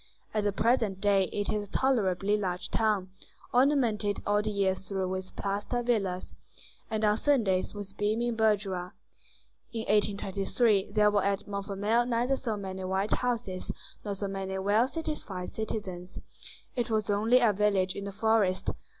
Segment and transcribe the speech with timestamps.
[0.33, 3.11] At the present day it is a tolerably large town,
[3.53, 6.33] ornamented all the year through with plaster villas,
[6.89, 8.89] and on Sundays with beaming bourgeois.
[9.71, 13.71] In 1823 there were at Montfermeil neither so many white houses
[14.03, 16.17] nor so many well satisfied citizens:
[16.75, 18.71] it was only a village in the forest.